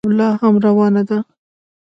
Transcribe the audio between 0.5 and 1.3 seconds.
روانه ده.